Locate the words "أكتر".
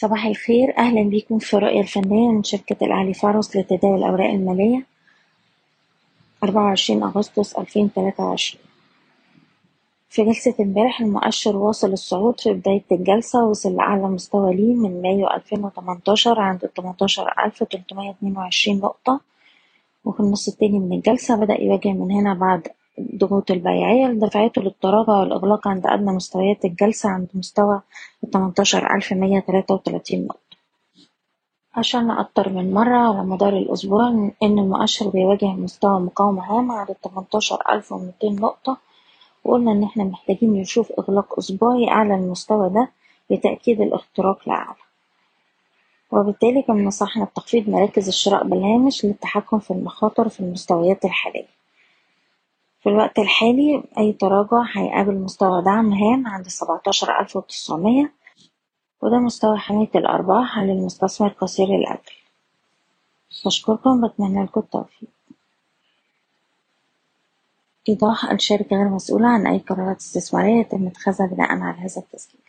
32.20-32.48